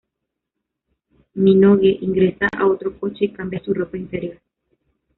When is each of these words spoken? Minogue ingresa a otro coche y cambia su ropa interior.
Minogue 1.35 1.95
ingresa 2.01 2.49
a 2.57 2.65
otro 2.65 2.99
coche 2.99 3.25
y 3.25 3.33
cambia 3.33 3.63
su 3.63 3.71
ropa 3.71 3.97
interior. 3.97 4.39